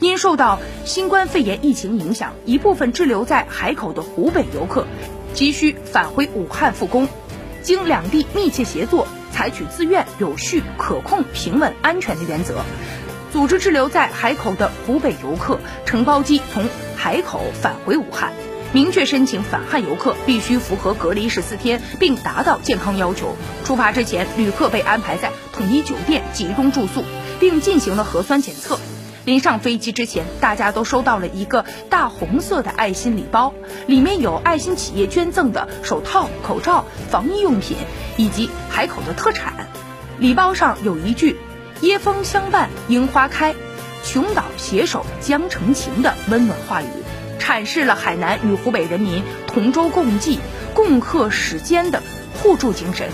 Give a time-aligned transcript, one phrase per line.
[0.00, 4.86] 因受到新冠肺炎疫情影响，一部分滞留在海口的湖北游客
[5.32, 7.08] 急需返回武汉复工。
[7.62, 12.56] 经两地密切协作，采取自愿、有序、可控、平稳、安全的原则，
[13.32, 18.32] 组织滞留在海口的湖北游客乘包机从海口返回武汉。
[18.72, 23.36] 明确申请返汉游客必须符合隔离十四天，并达到健康要求。
[23.64, 27.04] 出发之前，旅客被安排在统一酒店集中住宿，
[27.38, 28.78] 并进行了核酸检测。
[29.24, 33.54] 临上飞机之前，大家都收到了一个大红色的爱心礼包，
[33.86, 37.76] 里面有爱心企业捐赠的手套、口罩、防疫用品
[38.18, 39.54] 以及海口的特产。
[40.18, 41.36] 礼包上有一句
[41.80, 43.54] “椰风相伴，樱花开，
[44.04, 46.86] 琼岛携手将成情”的温暖话语。
[47.38, 50.38] 阐释了海南与湖北人民同舟共济、
[50.74, 52.02] 共克时艰的
[52.42, 53.08] 互助精神。